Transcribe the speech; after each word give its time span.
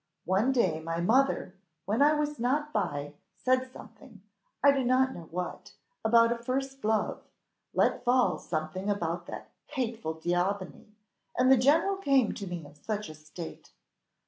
One 0.25 0.51
day 0.51 0.79
my 0.79 0.99
mother, 0.99 1.53
when 1.85 2.01
I 2.01 2.13
was 2.13 2.39
not 2.39 2.73
by, 2.73 3.13
said 3.35 3.71
something 3.71 4.23
I 4.63 4.71
do 4.71 4.83
not 4.83 5.13
know 5.13 5.27
what, 5.29 5.73
about 6.03 6.31
a 6.31 6.39
first 6.43 6.83
love, 6.83 7.21
let 7.75 8.03
fall 8.03 8.39
something 8.39 8.89
about 8.89 9.27
that 9.27 9.51
hateful 9.67 10.15
D'Aubigny, 10.15 10.95
and 11.37 11.51
the 11.51 11.55
general 11.55 11.97
came 11.97 12.33
to 12.33 12.47
me 12.47 12.65
in 12.65 12.73
such 12.73 13.09
a 13.09 13.13
state! 13.13 13.73